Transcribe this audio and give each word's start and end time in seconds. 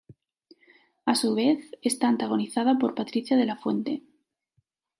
A 1.05 1.13
su 1.13 1.35
vez, 1.35 1.63
está 1.83 2.07
antagonizada 2.07 2.79
por 2.79 2.95
Patricia 2.95 3.37
De 3.37 3.45
La 3.45 3.55
Fuente. 3.55 4.01